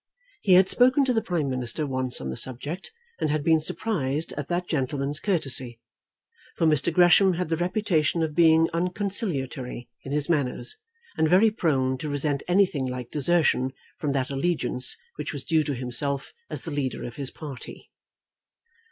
He 0.41 0.53
had 0.53 0.67
spoken 0.67 1.05
to 1.05 1.13
the 1.13 1.21
Prime 1.21 1.47
Minister 1.47 1.85
once 1.85 2.19
on 2.19 2.31
the 2.31 2.35
subject, 2.35 2.91
and 3.19 3.29
had 3.29 3.43
been 3.43 3.59
surprised 3.59 4.33
at 4.33 4.47
that 4.47 4.67
gentleman's 4.67 5.19
courtesy; 5.19 5.79
for 6.57 6.65
Mr. 6.65 6.91
Gresham 6.91 7.33
had 7.33 7.49
the 7.49 7.55
reputation 7.57 8.23
of 8.23 8.33
being 8.33 8.67
unconciliatory 8.73 9.89
in 10.03 10.11
his 10.11 10.27
manners, 10.27 10.75
and 11.17 11.29
very 11.29 11.51
prone 11.51 11.99
to 11.99 12.09
resent 12.09 12.41
anything 12.47 12.87
like 12.87 13.11
desertion 13.11 13.73
from 13.99 14.11
that 14.13 14.31
allegiance 14.31 14.97
which 15.17 15.33
was 15.33 15.43
due 15.43 15.63
to 15.65 15.75
himself 15.75 16.33
as 16.49 16.63
the 16.63 16.71
leader 16.71 17.03
of 17.03 17.17
his 17.17 17.29
party. 17.29 17.91